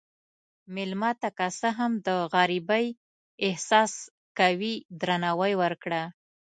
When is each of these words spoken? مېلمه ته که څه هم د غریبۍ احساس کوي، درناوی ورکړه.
مېلمه 0.75 1.11
ته 1.21 1.29
که 1.37 1.47
څه 1.59 1.69
هم 1.77 1.91
د 2.07 2.09
غریبۍ 2.33 2.85
احساس 3.47 3.93
کوي، 4.39 4.75
درناوی 5.01 5.53
ورکړه. 5.61 6.03